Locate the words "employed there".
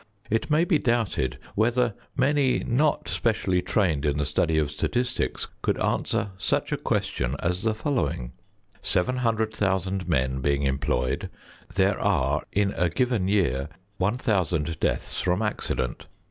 10.63-11.99